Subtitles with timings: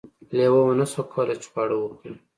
[0.37, 2.13] لیوه ونشوای کولی چې خواړه وخوري.